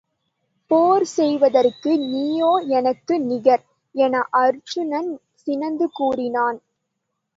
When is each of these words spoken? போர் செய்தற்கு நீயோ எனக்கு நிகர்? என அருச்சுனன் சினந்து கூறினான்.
போர் 0.71 1.03
செய்தற்கு 1.09 1.91
நீயோ 2.05 2.49
எனக்கு 2.69 3.19
நிகர்? 3.21 3.63
என 3.95 4.23
அருச்சுனன் 4.33 5.11
சினந்து 5.47 5.87
கூறினான். 5.91 6.59